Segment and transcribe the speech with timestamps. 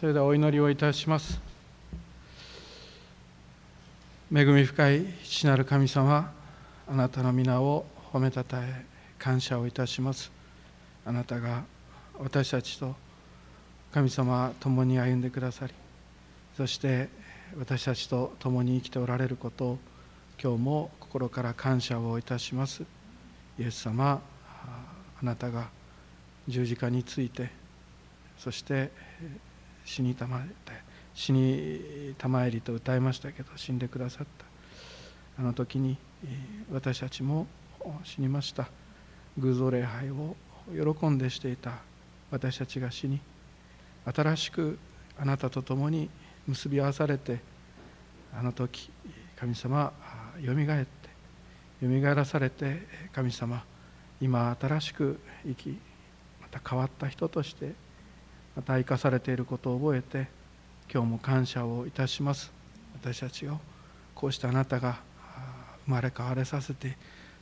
[0.00, 1.38] それではお祈りをいたします。
[4.34, 6.32] 恵み深い父なる神様
[6.88, 8.86] あなたの皆を褒めたたえ
[9.18, 10.32] 感謝をいたします。
[11.04, 11.64] あなたが
[12.18, 12.96] 私たちと
[13.92, 15.74] 神様共に歩んでくださり
[16.56, 17.10] そして
[17.58, 19.78] 私たちと共に生きておられることを
[20.42, 22.84] 今日も心から感謝をいたします。
[23.58, 24.22] イエス様
[25.20, 25.68] あなたが
[26.48, 27.50] 十字架について
[28.38, 28.90] そして
[29.90, 30.82] 死にたまえ
[31.14, 35.42] 死にたまえりと歌いましたけど死んでくださった。
[35.42, 35.96] あの時に
[36.70, 37.48] 私たちも
[38.04, 38.68] 死にました。
[39.36, 40.36] 偶像礼拝を
[40.72, 41.78] 喜んでしていた
[42.30, 43.20] 私たちが死に
[44.04, 44.78] 新しく
[45.18, 46.08] あなたと共に
[46.46, 47.40] 結び合わされて
[48.32, 48.90] あの時
[49.36, 49.92] 神様
[50.40, 53.64] よみがえってよみがえらされて神様
[54.20, 55.78] 今新しく生き
[56.40, 57.74] また変わった人として
[58.60, 60.28] また生かされていることを覚えて
[60.92, 62.52] 今日も感謝をいたします
[62.92, 63.58] 私たちを
[64.14, 64.98] こうしてあなたが
[65.86, 66.98] 生まれ変われさせて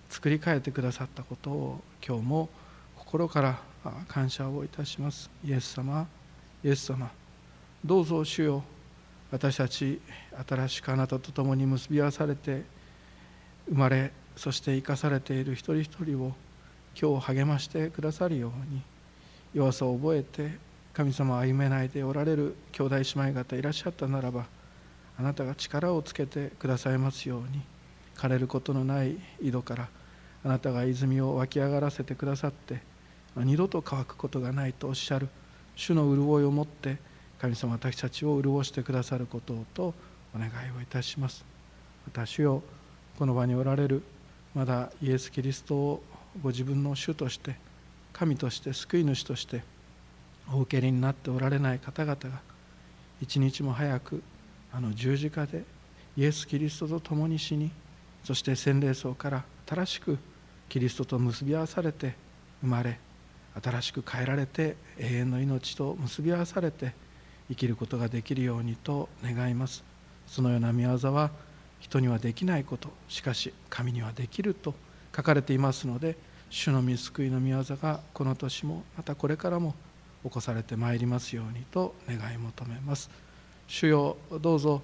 [0.09, 2.49] 作り変えてくださったことを今日も
[2.97, 3.59] 心から
[4.07, 6.07] 感謝をいたしますイエス様
[6.63, 7.11] イエス様
[7.85, 8.63] どうぞ主よ
[9.33, 10.01] 私たち
[10.49, 12.63] 新しくあなたと共に結び合わされて
[13.69, 16.33] 生まれそして生かされている一人一人を
[16.95, 18.83] 今日励ましてくださるように
[19.53, 20.68] 弱さを覚えて
[20.99, 24.47] 神様を歩めないでおられる兄弟姉妹方いらっしゃったならば
[25.17, 27.63] あなたが力をつけてくださいますように
[28.17, 29.89] 枯れることのない井戸から
[30.45, 32.83] あなたが泉を湧き上がらせてくださって
[33.37, 35.29] 二度と乾くことがないとおっしゃる
[35.77, 36.99] 主の潤いを持って
[37.41, 39.95] 神様私たちを潤してくださることをと
[40.35, 41.45] お願いをいたします。
[42.07, 42.65] 私を
[43.21, 44.03] この場におられる
[44.53, 46.03] まだイエス・キリストを
[46.43, 47.55] ご自分の主として
[48.13, 49.63] 神として救い主として
[50.53, 52.41] お受けになっておられない方々が
[53.21, 54.23] 一日も早く
[54.73, 55.65] あの十字架で
[56.17, 57.71] イエス・キリストと共に死に
[58.25, 60.19] そして洗礼層から新しく
[60.69, 62.15] キリストと結び合わされて
[62.61, 62.99] 生まれ
[63.63, 66.93] 新しく変えられて永遠の命と結び合わされて
[67.49, 69.83] 生きることができるようにと願います。
[70.27, 71.31] そのような見業は
[71.81, 74.75] 人にはできないことしかし神にはできると
[75.17, 76.17] 書かれていますので
[76.51, 79.75] 主の御救いの御業がこの年もまたこれからも
[80.25, 83.11] 起こされてまいりますようにと願い求めます。
[83.67, 84.83] 主よどうぞ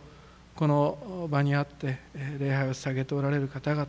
[0.55, 1.99] この場にあって
[2.39, 3.87] 礼拝を捧げておられる方々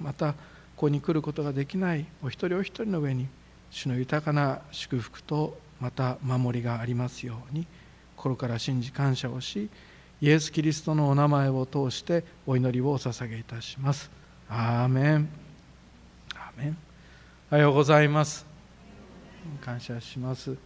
[0.00, 0.38] またこ
[0.76, 3.26] こに来ることができないお一人お一人の上に
[3.70, 7.66] 主の豊かな祝福とまた守りがありますように
[8.16, 9.68] 心から信じ感謝をし
[10.20, 14.10] イエス・キリストのお名前を通してお祈りをお捧げいたします。
[14.48, 15.28] アーメン。
[16.34, 16.76] アーメン。
[17.50, 18.46] おはようございます。
[19.60, 20.56] 感謝します。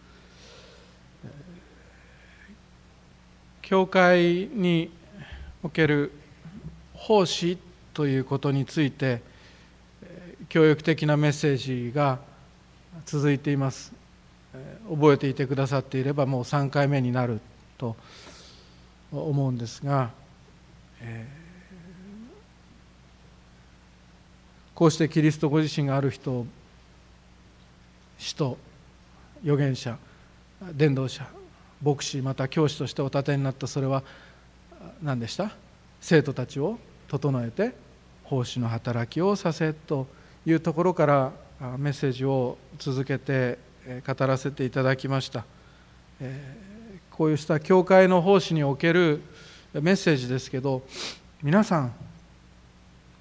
[3.61, 4.91] 教会に
[5.61, 6.11] おける
[6.93, 7.57] 奉仕
[7.93, 9.21] ということについて
[10.47, 12.19] 教育的なメッセージが
[13.05, 13.93] 続いています。
[14.89, 17.39] 覚えていてくださっていればもう3回目になる
[17.77, 17.95] と
[19.11, 20.09] 思うんですが、
[24.73, 26.47] こうしてキリストご自身がある人
[28.17, 28.57] 使徒
[29.43, 29.97] 預言者
[30.73, 31.25] 伝道者
[31.81, 34.03] 牧師また教師としてお立てになったそれは
[35.01, 35.51] 何でした？
[36.01, 36.77] 生徒たちを
[37.07, 37.73] 整えて
[38.23, 40.07] 奉仕の働きをさせと
[40.45, 41.31] いうところから
[41.77, 43.57] メッセージを続けて
[44.05, 45.45] 語らせていただきました、
[47.11, 49.21] こうした教会の奉仕における
[49.73, 50.83] メッセージですけど
[51.41, 51.93] 皆さん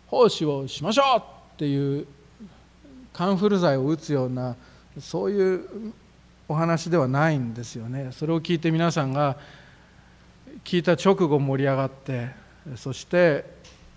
[0.07, 1.23] 奉仕をしましょうっ
[1.57, 2.07] ていう
[3.13, 4.57] カンフル剤を打つような
[5.01, 5.93] そういう
[6.49, 8.09] お話ではないんですよね。
[8.13, 9.37] それを聞いて皆さんが
[10.65, 12.31] 聞いた直後盛り上がって
[12.77, 13.45] そして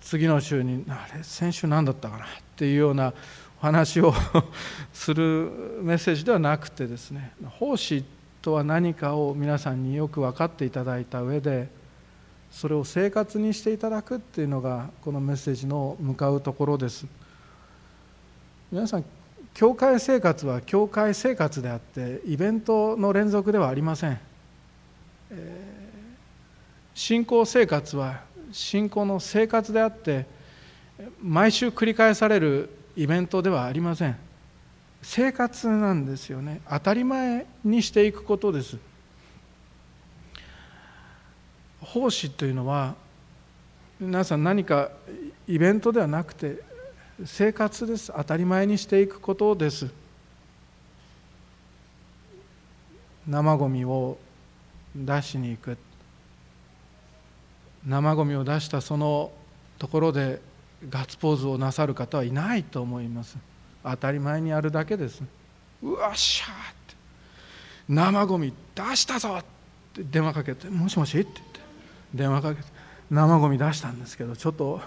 [0.02, 2.26] 次の週にあれ先週何だったかな？
[2.26, 3.14] っていうような
[3.62, 4.14] お話を
[4.94, 8.04] するメッセージではなくてですね奉仕
[8.42, 11.70] とは何かを皆さんによく分かっていただいた上で
[12.52, 17.06] それを生活にしていただくっていうのがこのメッセージの向かうところです。
[18.72, 19.06] 皆さん
[19.54, 24.20] 教会生活は教会生活であってイベントの連続ではありません、
[25.32, 25.72] え、
[26.96, 28.22] 信仰生活は
[28.52, 30.26] 信仰の生活であって
[31.22, 34.18] 毎週繰り返されるイベントではありません。
[35.02, 36.62] 生活なんですよね。
[36.70, 38.78] 当たり前にしていくことです。
[41.80, 42.96] 奉仕というのは
[44.00, 44.92] 皆さん何か
[45.48, 46.62] イベントではなくて
[47.26, 48.12] 生活です。
[48.16, 49.90] 当たり前にしていくことです。
[53.28, 54.18] 生ごみを
[54.96, 55.78] 出しに行く。
[57.86, 59.32] 生ゴミを出したその
[59.78, 60.42] ところで
[60.90, 63.38] ガッツポーズをなさる方はいないと思います。
[63.84, 65.24] 当たり前にあるだけです。
[65.82, 66.54] うわっしゃーっ
[66.88, 66.96] て。
[67.90, 69.44] 生ゴミ出したぞっ
[69.94, 71.60] て電話かけて「もしもし?」って言って
[72.14, 72.68] 電話かけて
[73.10, 74.80] 生ゴミ出したんですけどちょっと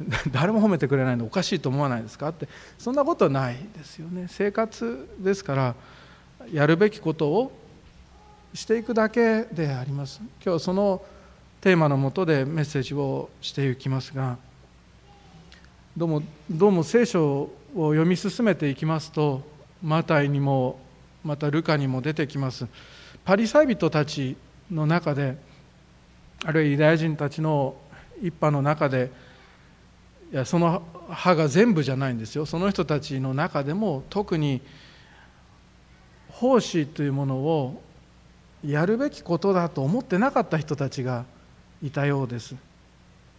[0.30, 2.48] 誰も褒めてくれないのおかしいと思わないですかって。
[2.78, 4.26] そんなことないですよね。
[4.28, 5.74] 生活ですから
[6.52, 7.52] やるべきことを
[8.52, 10.20] していくだけであります。
[10.44, 11.02] 今日その
[11.60, 14.36] テーマのもとでメッセージをしていきますが
[15.96, 19.42] どうもどうも聖書を読み進めていきますと
[19.82, 20.78] マタイにも
[21.24, 22.66] またルカにも出てきます。
[23.24, 24.36] パリサイ人たち
[24.70, 25.36] の中で
[26.44, 27.74] あるいはユダヤ人たちの
[28.18, 29.10] 一派の中で
[30.32, 32.46] いやその派が全部じゃないんですよ。
[32.46, 34.60] その人たちの中でも特に
[36.30, 37.82] 奉仕というものを
[38.64, 41.24] やるべきことだと思ってなかった人たちが
[41.82, 42.56] いたようです。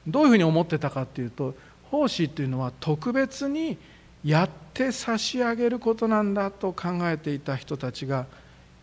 [0.08, 1.54] どういうふうに思ってたかっていうと
[1.92, 3.78] 奉仕というのは特別に
[4.24, 8.26] やって差し上げることなんだと考えていた人たちが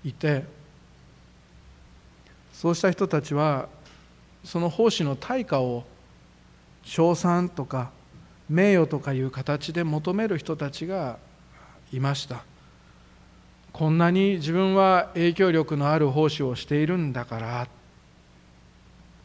[0.04, 0.44] いて
[2.52, 3.68] そうした人たちは
[4.44, 5.84] その奉仕の対価を
[6.84, 7.90] 称賛とか
[8.48, 11.18] 名誉とかいう形で求める人たちが
[11.92, 12.44] いました。
[13.74, 17.68] こんなに自分は影響力のある奉仕をしているんだから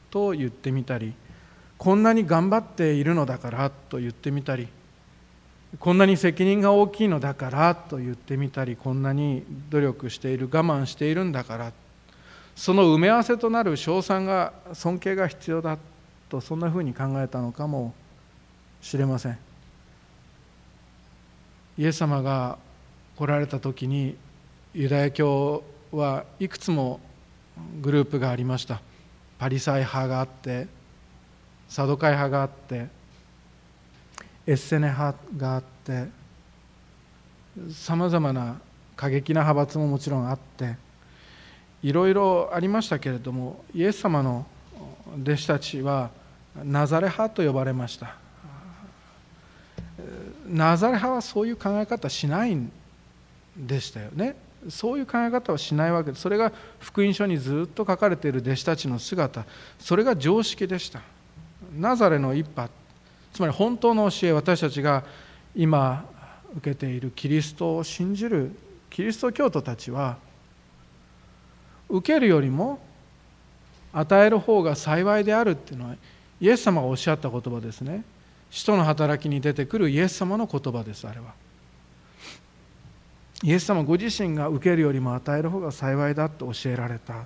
[0.10, 1.14] と言ってみたり
[1.78, 4.68] こんなに頑張っているのだからと言ってみたり
[5.78, 11.72] こんなに責任が大きいのだからと言ってみたりこんなに努力している我慢しているんだから
[12.56, 15.78] その埋め合わせとなる称賛が尊敬が必要だ。
[16.30, 17.94] とそんなふうに考えたのかも
[18.82, 19.38] しれません。
[21.78, 22.58] イエス様が
[23.16, 24.16] 来られた時に
[24.74, 27.00] ユダヤ教はいくつも
[27.82, 28.82] グループがありました。
[29.40, 30.68] パリサイ派があって
[31.70, 32.88] サドカイ派があって
[34.46, 36.08] エッセネ派があって
[37.72, 38.60] さまざまな
[38.96, 40.76] 過激な派閥ももちろんあって
[41.82, 44.46] いろいろありましたけれどもイエス様の
[45.24, 46.10] 弟子たちは
[46.64, 48.16] ナザレ派と呼ばれました。
[50.48, 52.72] ナザレ派はそういう考え方しないん
[53.58, 54.36] でしたよね。
[54.68, 59.46] そういう考え方はしないわけでそれが福音書にずっと書かれている弟子たちの姿
[59.80, 61.02] それが常識でした。
[61.78, 62.70] ナザレの一派
[63.34, 65.04] つまり本当の教え私たちが
[65.56, 66.06] 今
[66.58, 68.52] 受けているキリストを信じる
[68.90, 70.18] キリスト教徒たちは
[71.88, 72.80] 受けるよりも
[73.94, 75.96] 与える方が幸いであるっていうのは
[76.42, 78.04] イエス様がおっしゃった言葉ですね。
[78.50, 81.34] 使徒の働きに出てくるイエス様の言葉ですあれは。
[83.44, 87.26] イエス様ご自身が受けるよりも与える方が幸いだと教えられた。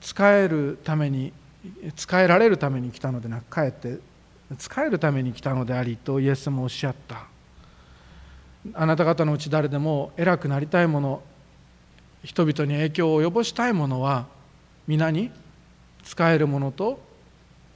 [0.00, 1.32] 使えるために
[1.94, 3.98] 使えられるために来たのでなくかえって
[4.58, 7.26] 使えるために来たのでありとイエス様おっしゃった。
[8.74, 11.22] あなた方のうち誰でも偉くなりたいもの
[12.22, 14.26] 人々に影響を及ぼしたいものは
[14.86, 15.30] 皆に
[16.04, 17.00] 使えるものと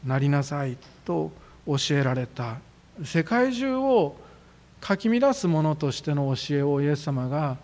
[0.04, 1.32] なりなさいと
[1.66, 2.58] 教えられた。
[3.02, 4.16] 世界中を
[4.80, 7.56] かき乱すものとしての教えをイエス様が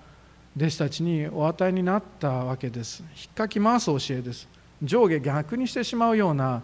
[0.56, 3.04] 弟子たちにお与えになったわけです。
[3.16, 4.48] 引っかき回す教えです。
[4.82, 6.62] 上下逆にしてしまうような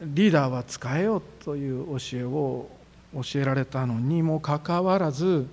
[0.00, 2.68] リーダーは使えよという教えを
[3.14, 5.46] 教えられたのにもかかわらず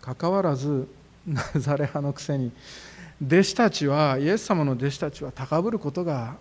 [0.00, 0.88] かかわらず
[1.26, 2.50] ナザレ派のくせに
[3.22, 6.36] 弟子たちはイエス様の弟子たちは高ぶることが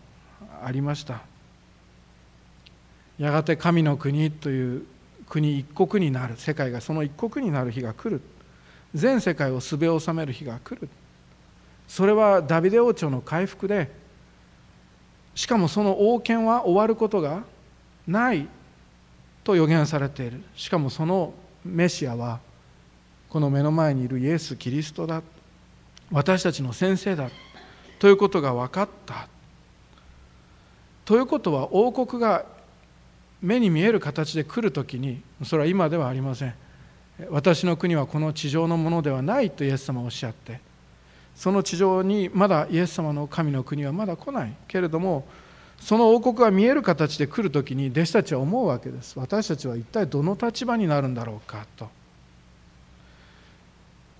[0.63, 1.22] ありました。
[3.17, 4.86] やがて神の国という
[5.27, 6.36] 国一国になる。
[6.38, 8.22] 世界がその一国になる日が来る。
[8.93, 10.89] 全世界をすべ収める日が来る。
[11.88, 13.91] それはダビデ王朝の回復で。
[15.36, 17.43] しかもその王権は終わることが
[18.08, 18.48] ない
[19.43, 20.41] と予言されている。
[20.55, 22.39] しかもそのメシアは
[23.29, 25.22] この目の前にいるイエス・キリストだ。
[26.12, 27.29] 私たちの先生だ。
[28.00, 29.27] ということが分かった。
[31.09, 32.45] ということは王国が
[33.41, 36.53] 目に見える形で来る時にそれは今ではありません。
[37.31, 40.61] 私の国はこの地上のものではないとイエス様はおっしゃって。
[41.35, 45.27] その地上にまだイエス様の神の国はまだ来ないけれども
[45.79, 49.17] その王国が見える形で来る時に弟子たちは思うわけです。
[49.17, 51.89] 私たちは一体どの立場になるんだろうかと。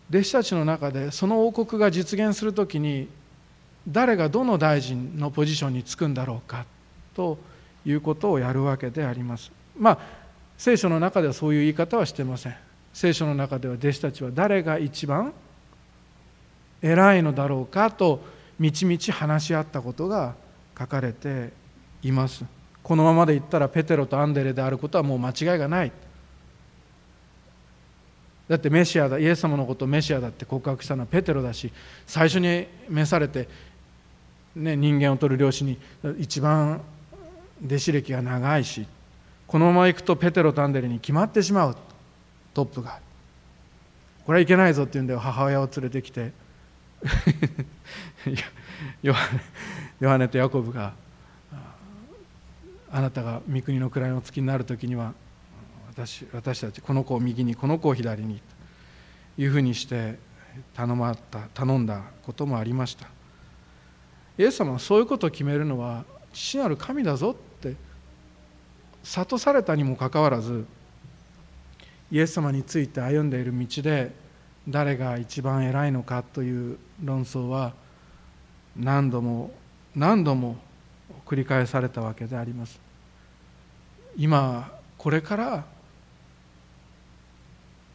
[0.10, 3.08] 弟子たちの中でその王国が実現する時に
[3.88, 6.66] 誰がどの大臣のポジションにつくんだろうか。
[7.20, 7.38] と
[7.86, 9.52] いうことをやるわけであります。
[9.78, 10.00] まあ
[10.58, 12.56] 聖書の中ではそういう言い方はしてません。
[12.94, 15.34] 聖書の中では弟子たちは誰が一番
[16.82, 18.24] 偉いのだろうかと
[18.58, 20.36] みちみち話し合ったことが
[20.78, 21.52] 書かれて
[22.02, 22.46] います。
[22.82, 25.92] このままでいったらペテロとアンデレであることはもう間違いがない。
[28.48, 31.72] だってメシアだイエス様のことをメシアだって告白したのはペテロだし
[32.08, 33.48] 最初に召されて、
[34.56, 35.78] ね、人間を取る漁師に
[36.18, 36.82] 一番
[37.66, 38.86] 弟子歴が長いし
[39.48, 41.76] このまま行くとペテロとアンデレに決まってしまう
[42.54, 43.00] トップが
[44.26, 46.32] これはいけないぞっていうんで母親を連れてきて。
[49.02, 50.94] ヨハネとヤコブが
[52.92, 55.14] あなたが三国の位の月になる時には
[55.90, 58.42] 私私たちこの子を右にこの子を左に
[59.36, 60.18] というふうにして
[60.74, 63.08] 頼まった頼んだこともありました。
[64.38, 67.36] イエス様はそういうことを決めるのは父なる神だぞ
[67.68, 67.76] って
[69.04, 70.66] 諭されたにもかかわらず
[72.12, 74.12] イエス様について歩んでいる道で
[74.68, 77.74] 誰が一番偉いのかという論争は
[78.76, 79.52] 何度も
[79.96, 80.58] 何度も
[81.26, 82.80] 繰り返されたわけであります。
[84.16, 85.66] 今これから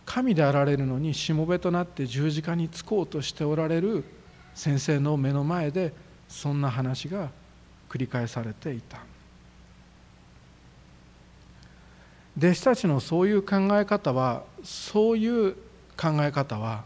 [0.06, 4.04] 神であられるのにしもべとなって十字架につこうとしておられる
[4.54, 5.92] 先生の目の前で
[6.28, 7.30] そんな話が
[7.88, 9.13] 繰り返されていた。
[12.36, 15.54] 弟子たちのそういう考え方はそういう
[15.96, 16.82] 考え方は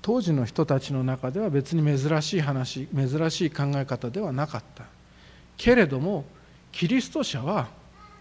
[0.00, 4.84] 当時の人たちの中では別に珍しい話珍しい考え方ではなかった。
[5.56, 6.24] けれども
[6.70, 7.68] キリスト者は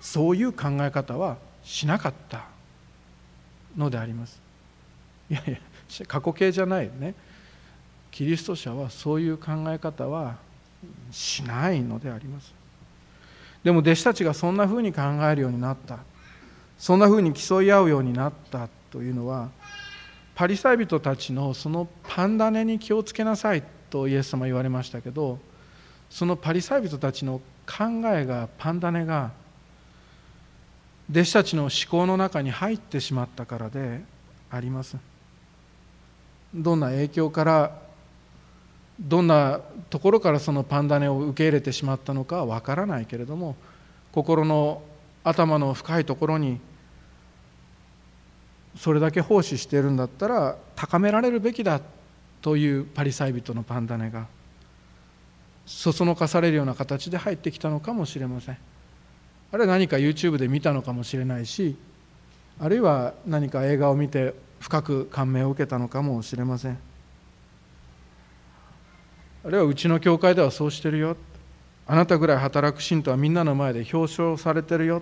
[0.02, 2.46] そういう考え方はしなかった
[3.78, 4.42] のであります。
[5.30, 5.58] いやいや
[6.08, 7.14] 過去形じゃないね。
[8.10, 10.38] キリスト者はそういう考え方は
[11.12, 12.57] しないのであります。
[13.68, 16.00] でも弟子たちがそんなふうに考えるようになった。
[16.78, 19.50] そんなふうに競い合うようになったというのは
[20.36, 25.38] パリサイ人たちのそのパンダネに気をつけなさいとイエス様言われましたけど
[26.10, 29.32] そのパリサイ人たちの考えがパンダネが
[31.12, 34.02] 弟子たちの思考の中に入ってしまったからで
[34.50, 34.96] あります。
[36.56, 37.87] どんな影響から
[39.00, 43.56] どんなところからそのパンダネを受け入れてしまったのかは分からないけれども
[44.12, 44.82] 心の
[45.24, 46.60] 頭の深いところに
[48.77, 51.82] それだけ奉仕しているんだったら高められるべきだ
[52.42, 54.27] というパリサイ人のパンダネが
[55.66, 58.58] そそのかされるような形で入ってきたのかもしれません。
[59.51, 61.77] あるいは何か YouTube で見たのかもしれないし
[62.60, 66.87] あるいは何か映画を見て深く感銘を受けたのかもしれません。
[69.48, 71.16] あるいはうちの教会ではそうしてるよ。
[71.86, 75.01] あなたぐらい働く信徒はみんなの前で表彰されてるよ。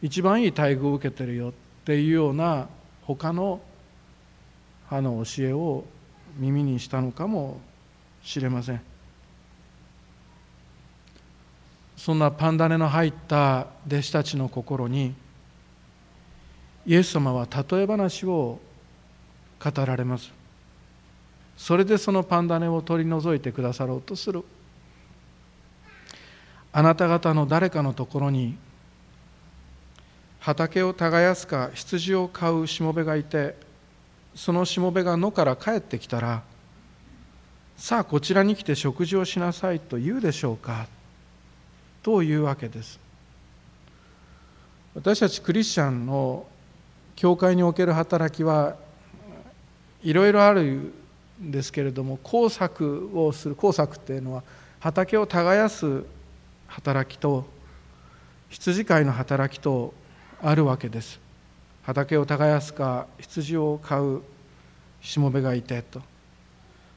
[0.00, 1.52] 一番いい待遇を受けてるよっ
[1.84, 2.68] ていうような
[3.02, 3.60] 他の
[4.88, 5.82] 歯の教えを
[6.36, 7.60] 耳にしたのかも
[8.22, 8.80] しれません。
[11.96, 15.14] そんなパンダネの入った弟子たちの心に
[16.86, 18.60] イエス様は例え話を
[19.58, 20.43] 語られます。
[21.56, 24.44] それでそのパンダネを取り除いてくださろうとする。
[26.72, 28.56] あなた方の誰かのところに
[30.40, 33.56] 畑を耕すか羊を飼うしもべがいて
[34.34, 36.42] そのしもべが野から帰ってきたら
[37.76, 40.88] さあこちらに来て食事をしなさいと言うでしょうか
[42.02, 43.00] というわけです。
[44.94, 46.46] 私たちクリスチャンの
[47.16, 48.76] 教会における働きは
[50.02, 50.92] いろいろある
[51.40, 54.42] ですけれども工作をする工作っていうのは
[54.80, 56.04] 畑を耕す
[56.66, 57.46] 働きと
[58.50, 59.94] 羊飼いの働きと
[60.40, 61.18] あるわけです。
[61.82, 64.22] 畑を耕すか羊を飼う
[65.00, 66.00] しもべがいてと。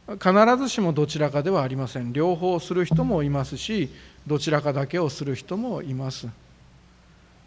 [0.08, 2.14] 必ずしもどちらかではありません。
[2.14, 3.90] 両方する人もいますし
[4.26, 6.28] どちらかだけをする人もいます。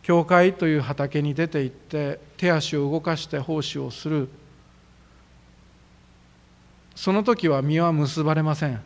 [0.03, 4.29] 教会という畑に出て行って手足を動かして奉仕をする。
[7.01, 8.79] その時は実は結ばれません。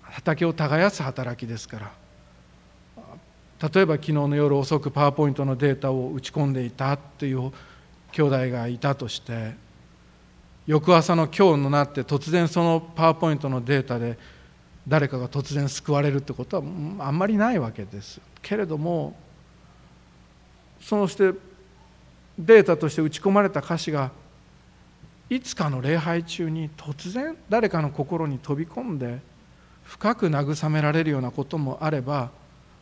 [0.00, 1.90] 畑を耕す働きですか
[3.58, 3.68] ら。
[3.68, 7.50] 例えば昨日の夜遅くパワーポイントのデータを打ち込んでいたっていう
[8.12, 9.54] 兄弟がいたとして
[10.68, 14.18] 翌朝の今日になって突然そのパワーポイントのデータで
[14.86, 16.62] 誰かが突然救われるってことは
[17.00, 18.20] あんまりないわけです。
[18.40, 19.16] けれども
[20.80, 21.32] そうして
[22.38, 24.12] データとして打ち込まれた歌詞が
[25.30, 29.20] いつかの礼拝中に突然誰かの心に飛び込んで
[29.84, 32.30] 深く慰められるようなこともあれば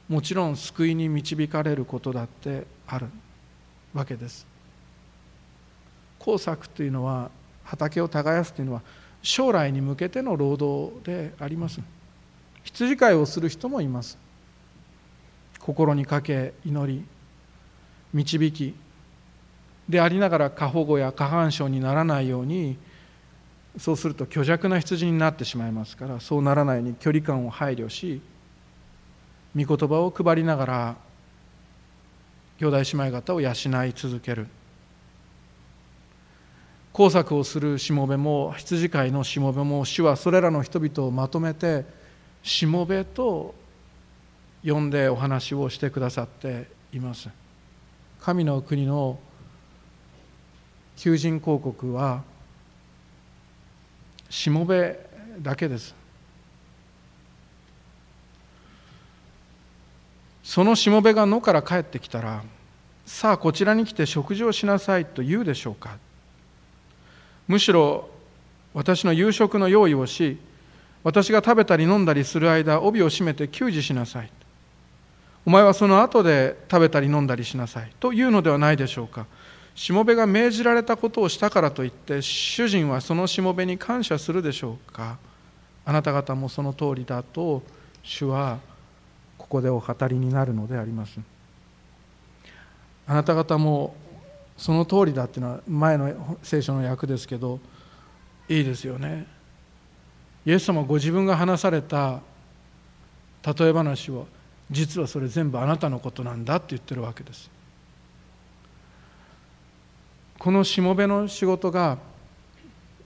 [0.08, 3.06] もちろん救いに導かれることだってある。
[3.94, 4.46] わけです。
[6.18, 7.30] 工作というのは
[7.64, 8.82] 畑を耕すというのは
[9.22, 11.80] 将来に向けての労働であります。
[12.64, 14.18] 羊飼いをする人もいます。
[15.58, 17.04] 心にかけ祈り
[18.12, 18.74] 導き
[19.88, 22.76] でありながら過保護や過半症にならないように
[23.78, 28.20] そうすると虚弱な羊になってしまいますからそうならないように距離感を配慮し
[29.56, 30.96] 御言葉を配りながら
[32.58, 33.54] 兄弟姉妹方を養い
[33.94, 34.48] 続ける。
[36.92, 41.84] 工作をするしもべも羊飼いのしもべも主はそれらの人々をまとめて
[42.42, 43.54] しもべと
[44.64, 47.28] 呼んでお話をしてくださっています。
[48.20, 49.20] 神の国の
[50.98, 52.22] 求人広告は
[54.28, 54.98] しもべ
[55.40, 55.94] だけです。
[60.42, 62.42] そのしもべが野から帰ってきたら
[63.06, 65.98] さあこちらに来て食事をしなさいと言うでしょうか。
[67.46, 68.08] むしろ
[68.74, 70.38] 私の夕食の用意をし
[71.04, 74.30] 私が食べたり飲んだりする間帯を締めて給仕しなさい。
[75.46, 79.26] お前はその後で食べたり飲んだりしなさいというのではないでしょうか。
[79.78, 85.18] しもべが命じられたことをしたからといって主人はそのしもべに感謝するでしょうか？
[85.84, 87.62] あなた方もその通りだと
[88.02, 88.58] 主は
[89.38, 91.20] ここでお語りになるのであります。
[93.06, 93.94] あなた方も
[94.56, 97.60] その通りだっていうのは前の聖書の訳ですけど
[98.48, 99.28] いいですよね。
[100.44, 102.18] イエス様ご自分が話された
[103.46, 104.26] 例え話を
[104.72, 107.48] 実はそれ全部あなたのことなんだって言ってるわけです。
[110.38, 111.98] このしもべの仕事が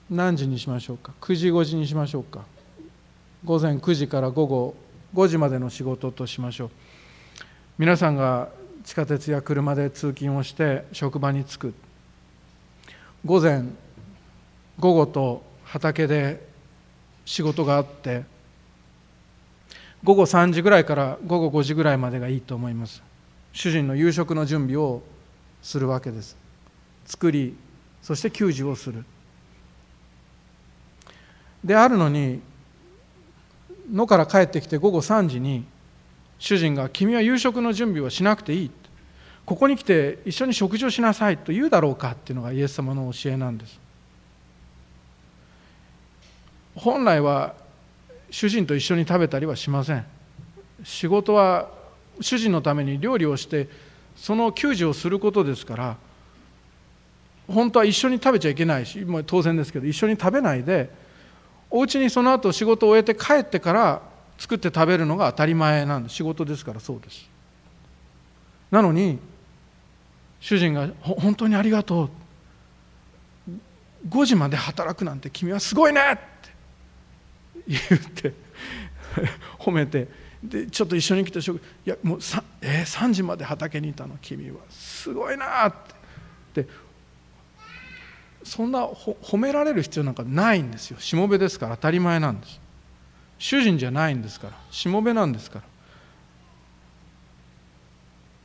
[0.09, 2.41] 何時にしましょうか？9時5時にしましょうか？
[3.43, 4.75] 午前9時から午後
[5.15, 6.69] 5時までの仕事としましょう。
[7.79, 8.49] 皆さんが
[8.83, 11.73] 地下鉄や車で通勤をして職場に着く。
[13.25, 13.63] 午前
[14.79, 16.47] 午後と畑で
[17.25, 18.25] 仕事があって
[20.03, 23.01] 午後3時ぐらいから午後5時ぐらいまでがいいと思います。
[23.53, 25.01] 主人の夕食の準備を
[25.63, 26.42] するわけです。
[27.05, 27.55] 作り
[28.01, 29.05] そして給仕をする。
[31.63, 32.41] であるのに
[33.91, 35.65] 野から帰ってきて午後3時に
[36.39, 38.71] 主人が「君は夕食の準備をしなくていい」
[39.45, 43.79] ここに来て一緒に食事をしなさいと言うだろうかっていうのがイエス様の教えなんです。
[46.75, 47.53] 本来は
[48.31, 50.05] 主人と一緒に食べたりはしません。
[50.83, 51.69] 仕事は
[52.19, 53.67] 主人のために料理をして
[54.15, 55.97] その給仕をすることですから
[57.47, 60.89] 本当は一緒に食べちゃいけないし当然ですけど一緒に食べないで
[61.69, 64.01] お家にその後仕事を終えて帰ってから
[64.37, 67.29] 作って食べるのが当たり前なんで仕事ですからそうです。
[68.71, 69.19] なのに
[70.39, 72.09] 主人が「本当にありがとう」
[74.09, 76.21] 5時まで働くなんて君はすごいねって
[77.67, 78.33] 言って
[79.57, 80.09] 褒めて
[80.43, 81.43] でちょっと一緒に来てい
[81.85, 86.03] やもう 3,、えー、3時まで畑にいたの君はすごいなって。
[86.53, 86.67] で
[88.43, 90.99] そんな褒められる必要なんかないんですよ。
[90.99, 91.75] しもべですから。
[91.75, 92.59] 当たり前なんです。
[93.39, 94.53] 主人じゃないんですから。
[94.71, 95.65] しもべなんですから。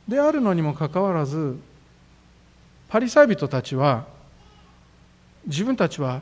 [0.09, 1.57] であるのにもかかわらず
[2.87, 4.05] パリサイ人たちは
[5.45, 6.21] 自分たちは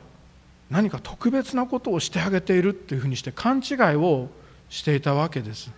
[0.70, 4.28] 何か特別なことをしてあげているっていうふうにして勘違いを
[4.68, 5.70] していたわけです。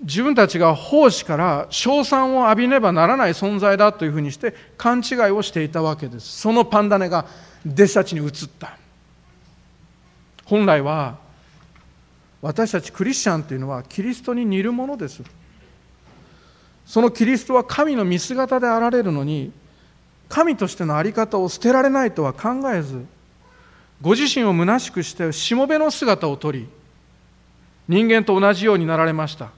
[0.00, 6.40] 自分たちが奉仕から称賛を浴びねばならない存在だというふうにして勘違いをしていたわけです。
[6.40, 7.26] そのパンダネが
[7.66, 8.76] 弟子たちに移った。
[10.44, 11.16] 本来は
[12.40, 15.22] 私たちクリスチャンというのはキリストに似るものです。
[16.86, 19.52] そのキリストは神の見姿であられるのに
[20.28, 23.04] 神としての在り方を捨てられないとは考えず
[24.00, 26.66] ご自身を虚しくしてしもべの姿をとり
[27.88, 29.57] 人間と同じようになられました。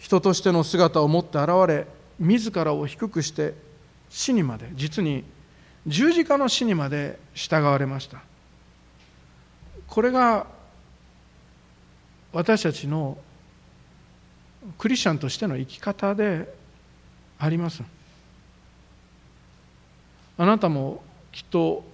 [0.00, 1.86] 人としての姿を持って現れ
[2.18, 3.54] 自らを低くして
[4.08, 5.24] 死にまで実に
[5.86, 8.22] 十字架の死にまで従われました。
[9.86, 10.46] これが
[12.32, 13.18] 私たちの
[14.78, 16.52] クリスチャンとしての生き方で
[17.38, 17.82] あります。
[20.38, 21.84] あなたもきっと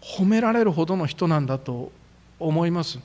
[0.00, 1.90] 褒められるほどの人なんだと
[2.38, 2.98] 思います。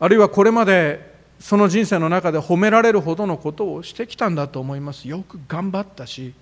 [0.00, 5.08] あるいはこれまでその人生の中で褒められるほどのことをしてきたんだと思います。
[5.08, 6.34] よく頑張ったし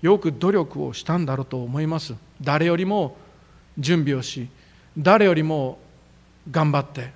[0.00, 2.14] よく努力をしたんだろうと思います。
[2.40, 3.16] 誰よりも
[3.78, 4.48] 準備をし
[4.96, 5.78] 誰よりも
[6.50, 7.12] 頑張って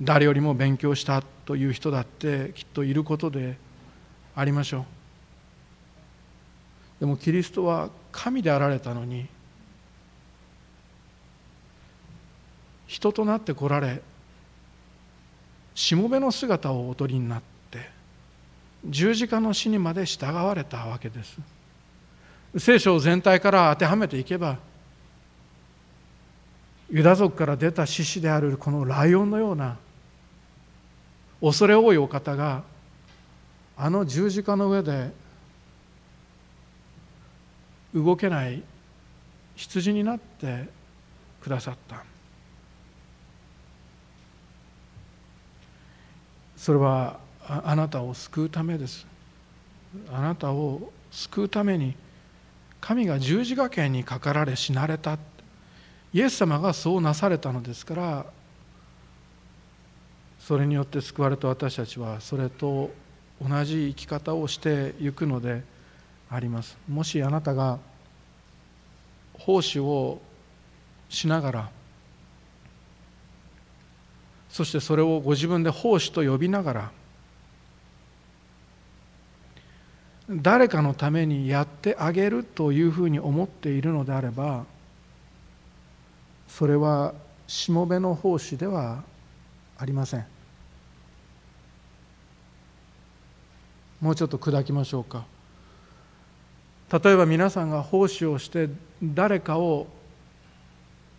[0.00, 3.56] 誰よりも勉強したという人だってきっといることで
[4.34, 4.84] ありましょう。
[7.00, 9.26] でもキリストは神であられたのに
[12.86, 14.00] 人となって来られ
[15.74, 17.90] しもべの姿をおとりになって
[18.84, 21.38] 十字架の死にまで従われたわけです。
[22.58, 24.58] 聖書全体から当てはめていけば
[26.90, 29.78] ユダ族から出た獅子であるこのライオンのような
[31.40, 32.62] 恐れ多いお方が
[33.78, 35.10] あの十字架の上で
[37.94, 38.62] 動けない
[39.56, 40.68] 羊になって
[41.42, 42.11] くださった。
[46.62, 49.04] それはあなたを救うためです。
[50.12, 51.96] あなたを救うために
[52.80, 55.18] 神が十字架刑にかかられ死なれた。
[56.12, 58.26] イエス様がそうなされたのですから
[60.38, 62.92] それによって救われた私たちはそれと
[63.44, 65.64] 同じ生き方をしていくので
[66.30, 66.78] あります。
[66.88, 67.80] もしあなたが
[69.34, 70.20] 奉仕を
[71.08, 71.70] しながら
[74.52, 76.90] そしてそれをご自分で奉仕と呼びながら
[80.28, 84.66] 誰かのためにやってあげるというふうに思っているのであれば
[86.46, 87.14] それは
[87.46, 89.02] しもべの奉仕では
[89.78, 90.26] ありません。
[94.02, 95.24] もうちょっと砕きましょうか。
[96.92, 98.68] 例えば皆さんが奉仕をして
[99.02, 99.86] 誰かを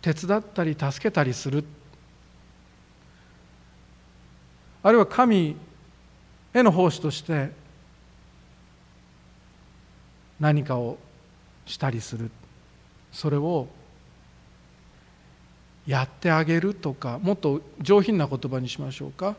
[0.02, 1.64] 手伝ったり助けたりする。
[4.84, 5.56] あるいは神
[6.52, 7.50] への奉仕として
[10.38, 10.98] 何かを
[11.64, 12.30] したりする。
[13.10, 13.66] それを
[15.86, 19.36] やってあげるとかもっと上品な言葉にしましょうか。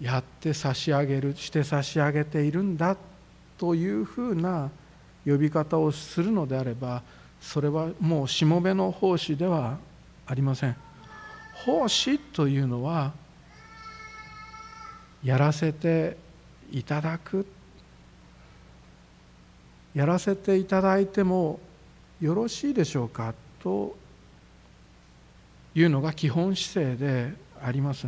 [0.00, 2.96] やって差し上げるして差し上げているんだ
[3.58, 4.70] というふうな
[5.24, 7.02] 呼び方をするのであれば
[7.40, 9.78] それはもうしもべの奉仕では
[10.26, 10.76] ありません。
[11.54, 13.25] 奉仕というのは
[15.26, 16.16] やらせて
[16.70, 17.44] いただく。
[19.92, 21.58] やらせていただいても
[22.20, 23.96] よろしいでしょうかと
[25.74, 28.06] いうのが基本姿勢であります。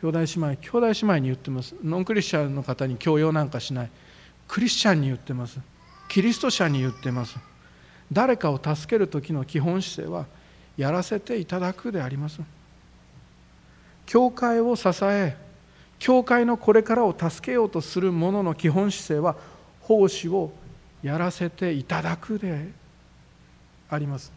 [0.00, 1.74] 兄弟姉妹兄弟姉妹に言ってます。
[1.84, 3.90] ノンクリスチャンの方に強要なんかしない。
[4.48, 5.60] クリスチャンに言ってます。
[6.08, 7.36] キリスト者に言ってます。
[8.10, 10.24] 誰かを助ける時の基本姿勢は
[10.78, 12.40] やらせていただくであります。
[14.06, 15.43] 教会を支え
[15.98, 19.36] 教会のこれからを助けようとする者の基本姿勢は
[19.80, 20.52] 奉仕を
[21.02, 22.68] やらせていただくで
[23.88, 24.32] あります。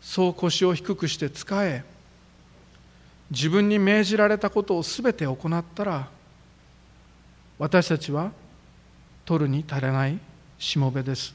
[0.00, 1.84] そう腰を低くして仕え
[3.30, 6.08] 自分に命じられたことを全て行ったら
[7.58, 8.32] 私たちは
[9.24, 10.18] 取るに足れない
[10.58, 11.34] しもべです。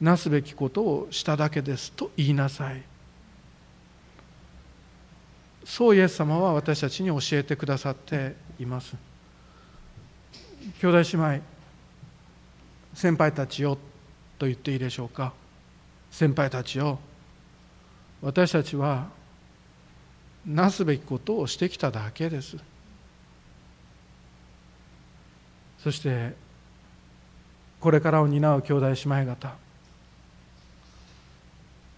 [0.00, 2.82] なすべきことをしただけですと言いなさい。
[5.64, 8.94] そうイエス様は私たちに教えてくださっています。
[10.80, 11.42] 兄弟姉妹
[12.94, 13.78] 先輩たちよ
[14.38, 15.32] と言っていいでしょうか。
[16.10, 16.98] 先輩たちよ
[18.20, 19.08] 私たちは
[20.44, 22.56] なすべきことをしてきただけです。
[25.78, 26.34] そして
[27.80, 29.56] これからを担う兄弟姉妹方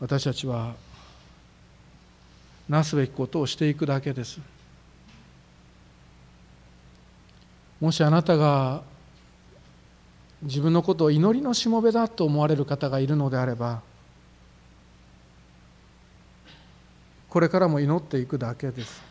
[0.00, 0.74] 私たちは
[2.68, 4.40] なすべきことをしていくだけです。
[7.80, 8.82] もしあなたが
[10.42, 13.82] 自分のことを祈りのしもべだと思われる方がいるのであれば
[17.28, 19.02] これからも祈っていくだけです。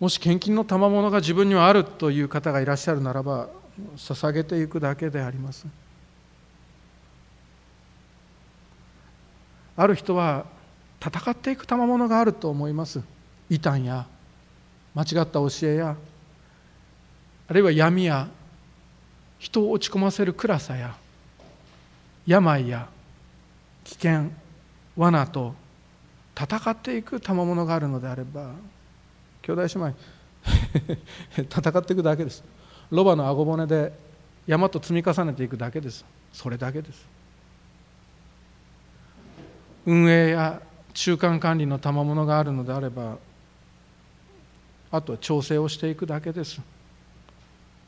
[0.00, 3.48] もし献金の賜物が自分にはあるという方がいらっしゃるならば
[3.96, 5.66] 捧げていくだけであります。
[9.80, 10.44] ある人は
[11.02, 13.00] 戦っていく賜物があると思います。
[13.48, 14.06] 異端や
[14.94, 15.96] 間違った教えや
[17.48, 18.28] あるいは闇や
[19.38, 20.94] 人を落ち込ませる暗さや
[22.26, 22.88] 病や
[23.84, 24.30] 危険
[24.98, 25.54] 罠と
[26.38, 28.50] 戦っていく賜物があるのであれば
[29.40, 29.94] 兄弟姉妹
[31.48, 32.44] 戦っていくだけです。
[32.90, 33.98] ロバの顎骨で
[34.46, 36.04] 山と積み重ねていくだけです。
[36.34, 37.19] それだけです。
[39.90, 40.62] 運営や
[40.94, 43.18] 中間管理の賜物があるのであれば
[44.92, 46.60] あとは調整をしていくだけです。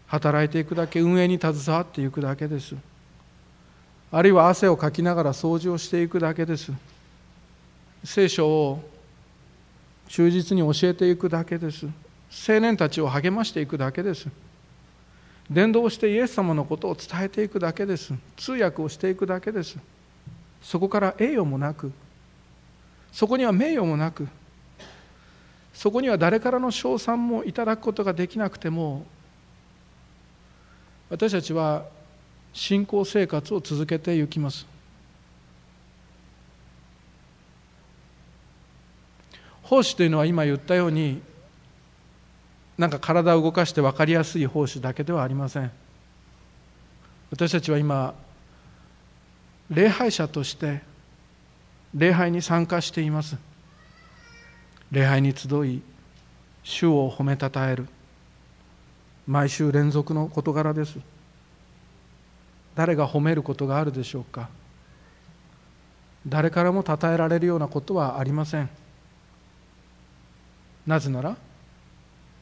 [0.09, 2.75] 働いていくだけ運営に携わっていくだけです。
[4.11, 6.73] あるいは汗をかきながら掃除をしていくだけです。
[8.03, 8.83] 聖書を
[10.09, 11.87] 忠実に教えていくだけです。
[11.87, 14.27] 青年たちを励ましていくだけです。
[15.49, 18.13] 伝道してイエス様のことを伝えていくだけです。
[18.37, 19.79] 通訳をしていくだけです。
[20.63, 21.93] そこから栄誉もなく
[23.13, 24.29] そこには名誉もなく
[25.75, 29.05] そこには誰からの称賛もいただくことができなくても
[31.11, 31.85] 私たちは
[32.53, 34.67] 信仰生活を続けていきます。
[39.63, 41.23] 奉仕というのは今言ったように
[42.77, 45.71] なんか体を動かして分かりやすい奉仕だけではありません。
[47.31, 48.15] 私たちは今
[49.71, 50.83] 礼拝者として
[51.95, 53.37] 礼拝に参加しています。
[54.91, 55.83] 礼拝に集い
[56.63, 57.87] 主を褒めたたえる。
[59.27, 60.99] 毎週連続の事柄です。
[62.75, 64.49] 誰が褒めることがあるでしょうか。
[66.27, 68.69] 誰からも称えられるようなことはありません。
[70.87, 71.37] なぜなら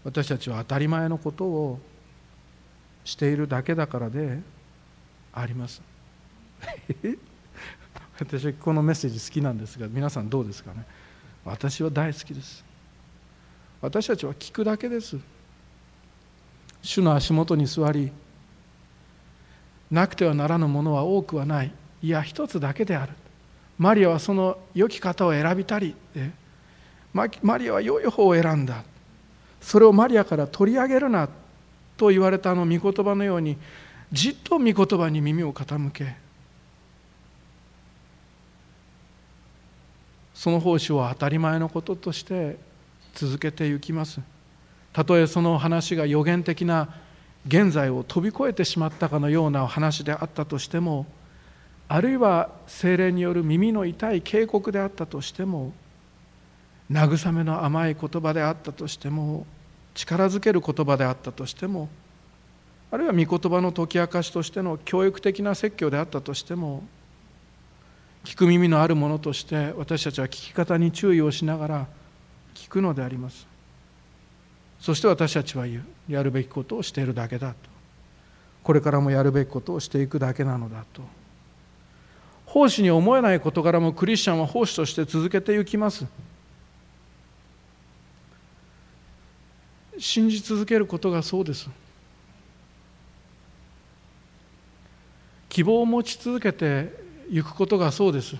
[0.05, 1.79] 私たちは当たり前のことを
[3.05, 4.39] しているだけだからで
[5.33, 5.83] あります。
[8.19, 10.85] 私はこのメッセージ好きなんですが皆さんどうですかね？
[11.45, 12.65] 私は大好きです。
[13.81, 15.17] 私たちは聞くだけです。
[16.83, 18.13] 主の足元に座り
[19.91, 21.73] なくてはならぬものは多くはない。
[22.03, 23.13] いや一つだけである。
[23.79, 25.95] マリアはその良き方を選びたり
[27.15, 28.85] マリアは良い方を選んだ。
[29.61, 31.29] それをマリアから取り上げるな
[31.97, 33.57] と言われたあの御言葉のように
[34.13, 36.17] じっと御言葉に耳を傾け
[40.41, 42.57] その奉仕を当たり前のこととして
[43.13, 44.23] 続けていきます。
[44.91, 46.95] たとえその話が予言的な
[47.47, 51.05] 現在を飛び越えてしまったかのような話であったとしても
[51.89, 55.75] あるいは精霊による耳の痛い警告であったとしても
[56.91, 59.45] 慰めの甘い言葉であったとしても
[59.93, 61.91] 力づける言葉であったとしても
[62.91, 66.83] あるいは御言葉の解き明かしとしての教育的な説教であったとしても
[68.25, 71.87] 聞く耳のあるものとして私たちは聞き方に注意をしながら
[72.55, 73.47] 聞くのであります。
[74.79, 75.85] そして私たちは言う。
[76.13, 77.57] やるべきことをしているだけだと。
[78.63, 81.03] これからもやるべきことをしていくだけなのだと。
[82.47, 86.05] 奉仕に思えない事柄もクリスチャンは奉仕として続けていきます。
[89.99, 91.69] 信じ続けることがそうです。
[95.49, 98.37] 希望を持ち続けて行くことがそうです。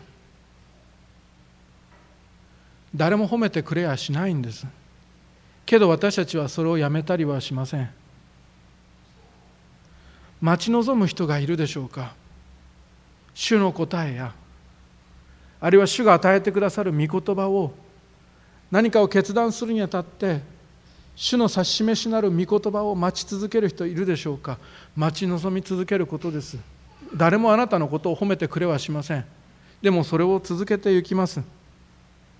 [2.95, 4.67] 誰も褒めてくれやしないんです。
[5.65, 7.89] けど私たちはそれをやめたりはしません。
[10.41, 12.15] 待ち望む人がいるでしょうか。
[13.35, 14.35] 主の答えや。
[15.61, 17.73] あるいは主が与えてくださる御言葉を。
[18.71, 20.41] 何かを決断するにあたって。
[21.15, 24.59] 主の指し示しなる御言葉を待ち続ける人いるでしょうか。
[24.97, 26.59] 待ち望み続けることです。
[27.15, 29.25] 誰もあなたのことを褒めてくれはしません。
[29.83, 31.41] でもそれを続けていきます。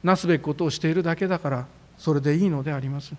[0.03, 1.67] なすべきことをしているだけだから
[1.99, 3.13] それでいいのであります。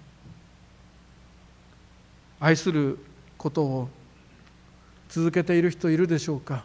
[2.39, 2.97] 愛する
[3.37, 3.89] ことを
[5.09, 6.63] 続けている人いるでしょうか。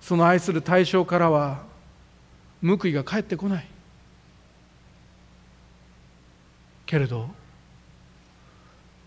[0.00, 1.62] その愛する対象からは
[2.62, 3.66] 報いが返ってこない。
[6.86, 7.28] けれど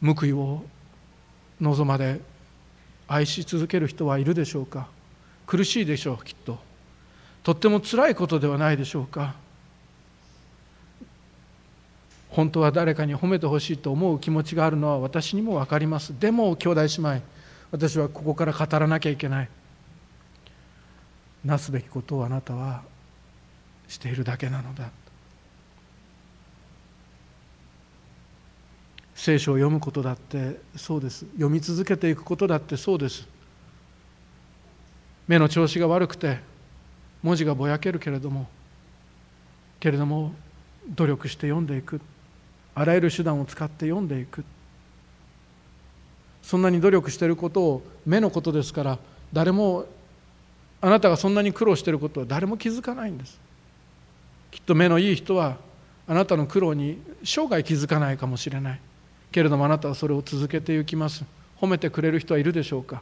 [0.01, 0.63] 報いを
[1.59, 2.21] 望まで
[3.13, 4.87] 愛し続ける人はいるでしょうか？
[5.45, 6.57] 苦しいでしょうきっと。
[7.43, 9.35] とってもつらいことではないでしょうか？
[12.29, 16.17] 本当は誰かに褒めてほしいと思う気持ちがあるのは私にも分かります。
[16.17, 17.21] でも兄弟姉妹
[17.71, 19.49] 私はここから語らなきゃいけない。
[21.43, 22.81] なすべきことをあなたは
[23.89, 24.89] しているだけなのだ。
[29.23, 31.27] 聖書を読むことだってそうです。
[31.33, 33.27] 読み続けていくことだってそうです。
[35.27, 36.39] 目の調子が悪くて
[37.21, 38.47] 文字がぼやけるけれども
[39.79, 40.33] けれども
[40.89, 42.01] 努力して読んでいく。
[42.73, 44.43] あらゆる手段を使って読んでいく。
[46.41, 48.97] そんなに努力していることを目のことですから
[49.31, 49.85] 誰も
[50.81, 53.39] あなたがそんなに苦労していることは誰も気づかないんです。
[54.49, 55.57] きっと目のいい人は
[56.07, 58.81] あなたの苦労に生涯気づかないかもしれない。
[59.31, 61.23] けれどもあなたはそれを続けていきます。
[61.59, 63.01] 褒めてくれる人はいるでしょうか。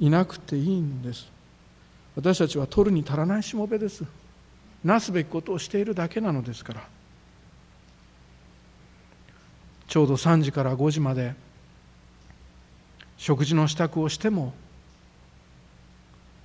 [0.00, 1.28] いなくていいんです。
[2.16, 4.04] 私たちは取るに足らないしもべです。
[4.84, 6.88] なすべきことをしているだけなのですから。
[9.88, 11.34] ちょうど3時から5時まで
[13.16, 14.52] 食事の支度をしても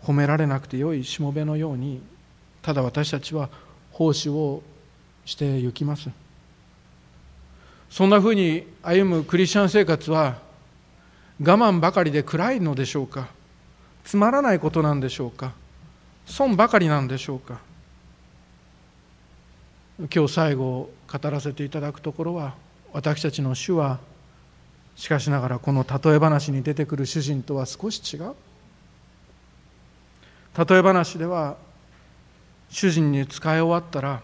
[0.01, 2.01] 褒められなくてよいしもべのように
[2.61, 3.49] ただ私たちは
[3.91, 4.63] 奉仕を
[5.25, 6.09] してゆきます。
[7.93, 10.39] そんなふうに歩むクリスチャン生活は
[11.39, 13.27] 我慢ばかりで暗いのでしょうか？
[14.03, 15.51] つまらないことなんでしょうか？
[16.25, 17.59] 損ばかりなんでしょうか？
[20.11, 22.55] 今日最後語らせていただくところは
[22.93, 23.99] 私たちの主は
[24.95, 28.33] しかしながらこの例え話に出てくる主人とは少し違う。
[30.67, 31.57] 例え話では
[32.71, 34.23] 主人に使い終わったら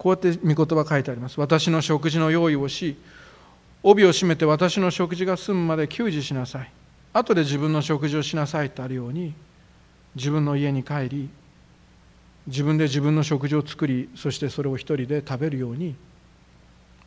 [0.00, 1.38] こうやって御言葉書いてあります。
[1.38, 2.96] 私の食事の用意をし
[3.82, 6.72] 帯を締めて私の食事が済むまで給仕しなさい。
[7.12, 9.34] 後で自分の食事をしなさいとあるように
[10.14, 11.28] 自分の家に帰り
[12.46, 15.94] 自分で自分の食事を作りそしてそれを一人で食べるように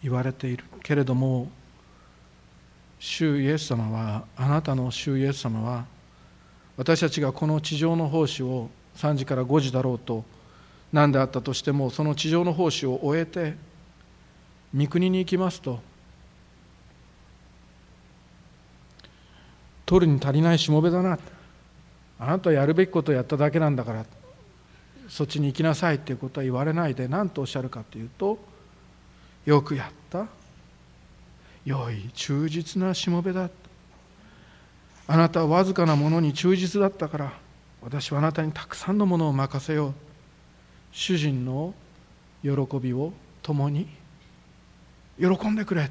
[0.04, 1.50] 言われているけれども
[3.00, 5.86] 主イエス様はあなたの主イエス様は
[6.78, 10.24] 私たちがこの地上の奉仕を3時から5時だろうと
[10.94, 13.56] 何であったとしてもその地上の奉仕を終えて
[14.72, 15.82] 三国に行きますと
[19.86, 21.20] 取るに足りないしもべだな。
[22.20, 24.06] あなたはやるべきことをやっただけなんだから
[25.10, 28.40] そっちに行きなさいっていうことは言われないで何とおっしゃるかというと
[29.46, 30.28] よくやった。
[31.66, 33.50] 良い忠実なしもべだ。
[35.08, 37.34] あなたはわずかなものに忠実だったから
[37.82, 39.94] 私はあなたにたくさんのものを任せよう。
[40.94, 41.74] 主人の
[42.44, 43.88] 喜びを共に
[45.20, 45.90] 喜んでくれ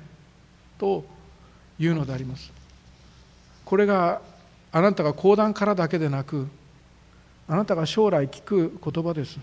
[0.78, 1.04] と
[1.78, 2.52] いうのであります。
[3.64, 4.22] これが
[4.70, 6.48] あなたが講談からだけでなく
[7.48, 9.38] あなたが将来聞く言葉です。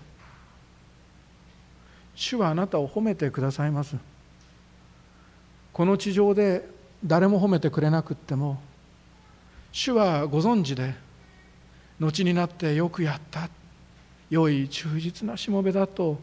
[2.14, 3.96] 主はあなたを褒めてくださいます。
[5.72, 6.66] この地上で
[7.04, 8.60] 誰も褒めてくれなくっても
[9.72, 10.94] 主はご存知で
[11.98, 13.48] 後になってよくやった。
[14.30, 16.18] 良い忠実なしもべだと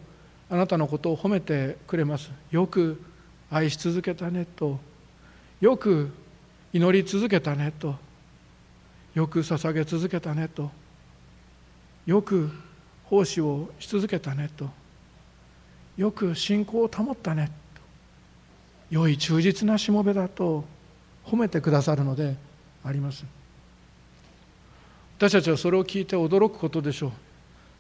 [0.49, 2.31] あなたのことを褒めてくれます。
[2.51, 3.01] よく
[3.51, 4.79] 愛し続けたねと。
[5.59, 6.09] よく
[6.71, 7.95] 祈り続けたねと。
[9.13, 10.71] よく捧げ続けたねと。
[12.05, 12.49] よく
[13.05, 14.69] 奉仕をし続けたねと。
[15.97, 17.81] よく信仰を保ったねと。
[18.89, 20.63] 良い忠実なしもべだと。
[21.25, 22.37] 褒めてくださるので
[22.85, 23.25] あります。
[25.17, 27.11] 私たちはそれを聞いて驚くことでしょう。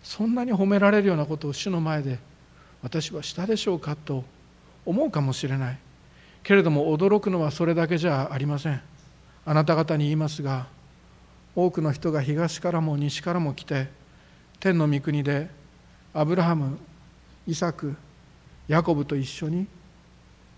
[0.03, 2.19] そんなに褒められるようなことを主の前で
[2.81, 4.23] 私はしたでしょうかと
[4.85, 5.77] 思うかもしれない。
[6.43, 8.81] けれども驚くのはそれだけじゃありません。
[9.45, 10.67] あなた方に言いますが
[11.55, 13.87] 多くの人が東からも西からも来て
[14.59, 15.49] 天の御国で
[16.13, 16.77] アブラハム
[17.47, 17.95] イサク
[18.67, 19.67] ヤコブと一緒に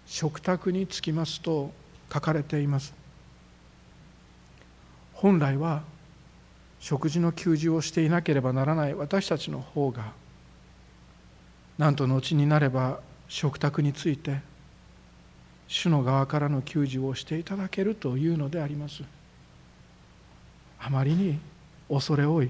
[0.05, 1.71] 食卓に着きますと
[2.11, 2.93] 書かれています。
[5.13, 5.83] 本来は
[6.79, 10.11] 食事の給仕をしていなければならない私たちの方が
[11.77, 14.39] なんと後になれば食卓について
[15.67, 19.03] 主の側からの給仕をしていただけるというのであります。
[20.79, 21.37] あまりに
[21.89, 22.49] 恐れ多い。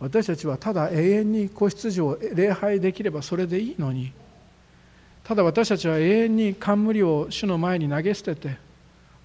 [0.00, 4.12] 私たちはただ永遠に子羊を礼拝できればそれでいいのに
[5.24, 8.56] ただ私たちは永遠に冠を主の前に投げ捨てて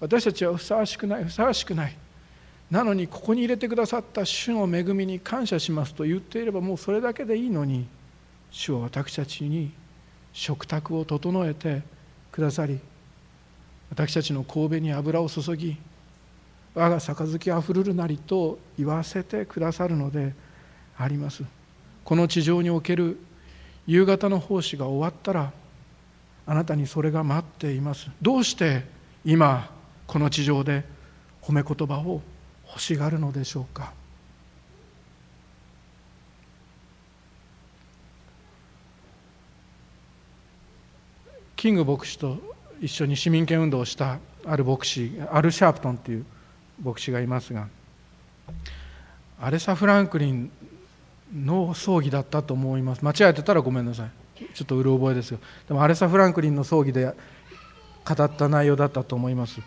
[0.00, 1.96] 私たちはふさわしくないふさわしくない。
[2.74, 7.86] なのにここに入れてくださった主の恵みに感謝しますと言っていればもうそれだけでいいのに
[8.50, 9.72] 主は私たちに
[10.32, 11.82] 食卓を整えて
[12.32, 12.80] くださり
[13.90, 15.76] 私たちの神戸に油を注ぎ
[16.74, 20.34] 我が杯あふるるなりと言わせてくださるので
[20.98, 21.44] あります。
[22.02, 23.20] この地上における
[23.86, 25.52] 夕方の奉仕が終わったら
[26.44, 28.10] あなたにそれが待っています。
[28.20, 28.82] どうして
[29.24, 29.70] 今
[30.08, 30.82] この地上で
[31.40, 32.20] 褒め言葉を
[32.68, 33.92] 欲しがるのでしょうか？
[41.56, 42.38] キング牧師と
[42.80, 46.26] 一緒に市民権運動をしたある牧師アル・シャープトンという
[46.82, 47.68] 牧師がいますが
[49.40, 50.50] アレサ・フランクリン
[51.34, 53.02] の葬儀だったと思います。
[53.02, 54.10] 間違えてたらごめんなさい。
[54.52, 55.38] ちょっとうる覚えですよ。
[55.66, 57.14] でもアレサ・フランクリンの葬儀で
[58.04, 59.60] 語った内容だったと思います。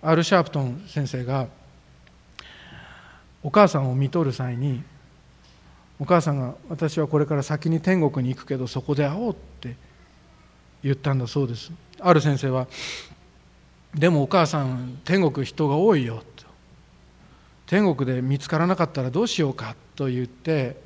[0.00, 1.48] アル・シャープトン先生が
[3.42, 4.82] お母さんを見とる際に
[5.98, 9.76] お母さんが私はこれから先に天国に行くけどそこで会おうって
[10.82, 11.70] 言ったんだそうです。
[12.00, 12.66] ある先生は
[13.94, 16.44] でもお母さん天国人が多いよと。
[17.66, 20.76] 天国で見つからなかったらどうしようかと言って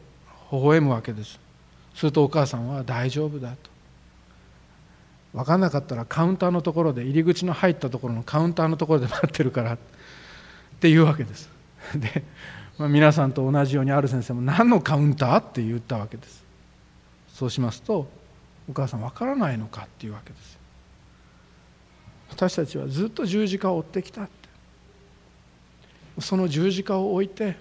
[0.51, 1.39] 微笑むわけです。
[1.95, 3.57] するとお母さんは大丈夫だと。
[5.33, 9.79] 分かんなかったらカウンターのところで入り口の入ったところのカウンターのところで待ってるからっ
[10.81, 11.54] ていうわけです。
[11.97, 12.25] で、
[12.79, 16.45] まあ、皆さんと同じようにある先生も何のカウンターって言ったわけです。
[17.29, 18.09] そうしますと
[18.69, 20.57] お母さんわからないのかっていうわけです
[22.31, 24.33] 私たちはずっと十字架を追ってきたって。
[26.21, 27.57] その十字架を置いて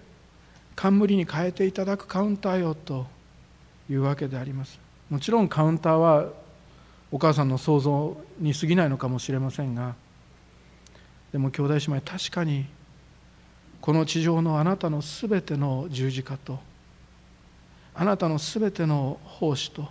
[0.75, 3.07] 冠に変えていただくカウンターよと
[3.89, 4.79] いうわけであります。
[5.09, 6.29] もちろんカウンターは
[7.11, 9.93] お母さんの想像に過ぎないのかもしれませんが
[11.31, 12.65] でも兄弟姉妹確かに
[13.83, 16.57] この地上のあなたのすべての十字架と
[17.93, 19.89] あなたのすべての奉仕と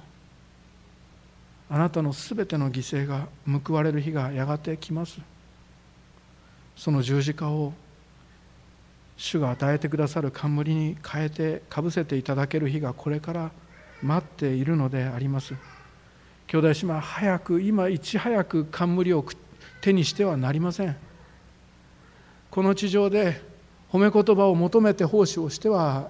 [1.69, 3.27] あなたのすべての犠牲が
[3.67, 5.21] 報われる日がやがて来ます。
[6.75, 7.75] その十字架を
[9.19, 13.51] 主が与えてくださる冠に変えてかぶせていただける日がこれから
[14.03, 15.53] 待っているのであります。
[16.47, 19.23] 兄弟姉妹早く今いち早く冠を
[19.83, 20.97] 手にしてはなりません。
[22.51, 23.52] この地上で
[23.93, 26.09] 褒め言葉を求めて奉仕をしては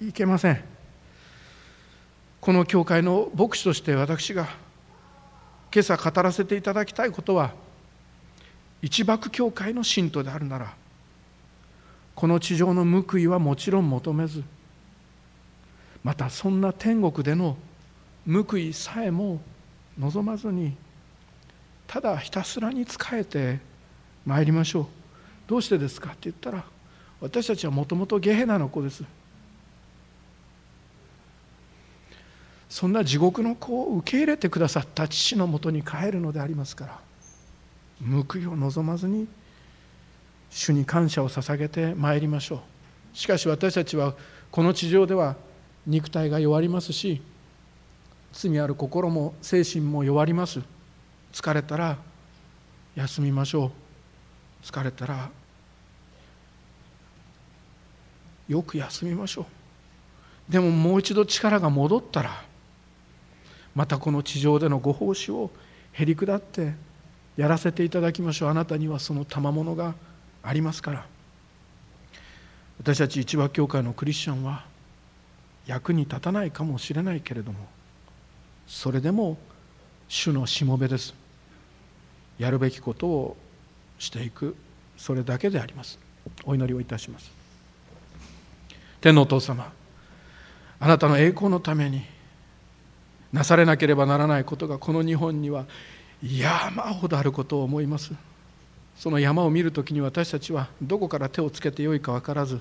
[0.00, 0.62] いけません。
[2.40, 4.48] この教会の牧師として私が
[5.74, 7.52] 今朝語らせていただきたいことは
[8.80, 10.72] 一幕教会の信徒であるなら
[12.14, 14.44] この地上の報いはもちろん求めず
[16.04, 17.56] またそんな天国での
[18.26, 19.40] 報いさえも
[19.98, 20.76] 望まずに
[21.86, 23.58] ただひたすらに仕えて
[24.24, 24.97] まいりましょう。
[25.48, 26.10] どうしてですか？
[26.10, 26.62] って言ったら
[27.20, 29.02] 私たちはもともとゲヘナの子です。
[32.68, 37.00] そんな地獄の子を受け入れてくださった父のもとに帰るのでありますから
[38.06, 39.26] 報いを望まずに
[40.50, 42.56] 主に感謝を捧げてまいりましょ
[43.14, 43.16] う。
[43.16, 44.14] しかし私たちは
[44.50, 45.36] この地上では
[45.86, 47.22] 肉体が弱りますし
[48.32, 50.60] 罪ある心も精神も弱ります。
[51.32, 51.96] 疲れたら
[52.94, 53.72] 休みましょ
[54.62, 54.66] う。
[54.66, 55.30] 疲れたら
[58.48, 60.52] よく休みましょう。
[60.52, 62.42] でももう一度力が戻ったら
[63.74, 65.50] またこの地上でのご奉仕を
[65.92, 66.74] へり下って
[67.36, 68.48] やらせていただきましょう。
[68.48, 69.94] あなたにはその賜物が
[70.42, 71.06] ありますから。
[72.80, 74.64] 私たち一和教会のクリスチャンは
[75.66, 77.58] 役に立たないかもしれないけれども
[78.66, 79.36] それでも
[80.08, 81.12] 主のしもべです。
[82.38, 83.36] やるべきことを
[83.98, 84.56] していく
[84.96, 85.98] それだけであります。
[86.44, 87.37] お祈りをいたします。
[89.00, 89.72] 天のお父様
[90.80, 92.02] あなたの栄光のために
[93.32, 95.66] なされなければならないことがこの日本には
[96.22, 98.12] 山ほどあることを思います。
[98.96, 102.60] その山を見るときに私たちはどこから手をつけてよいか分からず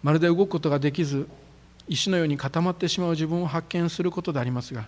[0.00, 1.26] まるで動くことができず
[1.88, 4.86] 石のように固まってしまう自分を発見することでありますが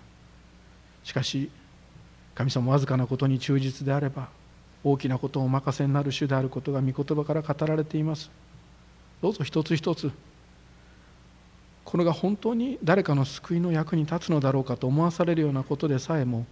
[1.02, 1.50] しかし
[2.36, 4.28] 神様わずかなことに忠実であれば
[4.84, 8.30] 大きなことをお任せになる主であることが御言葉から語られています。
[9.20, 10.12] どうぞ一つ一つ
[11.84, 16.46] これが本当に誰かの救いの役に立つのだろうかと思わされるようなことでさえも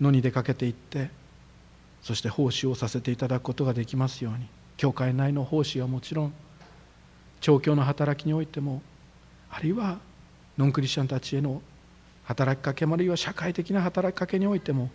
[0.00, 1.10] 野に出かけていって
[2.02, 4.46] そして奉仕をさせていただくことができますように。
[4.76, 6.34] 教会内の奉仕はもちろん
[7.40, 8.82] 調教の働きにおいても
[9.50, 9.98] あるいは
[10.58, 11.62] ノンクリスチャンたちへの
[12.24, 14.90] 働きかけあるいは社会的な働きかけにおいても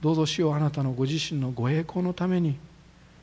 [0.00, 2.58] どうぞ主よあなたのご自身のご栄光のために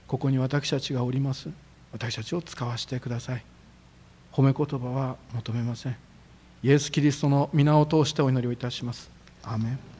[0.07, 1.49] ここに私たちがおります。
[1.91, 3.45] 私たちを使わせてください。
[4.31, 5.95] 褒め言葉は求めません。
[6.63, 9.09] イエス・キリストの皆を通してお祈りをいたします。
[9.43, 9.90] アーメン。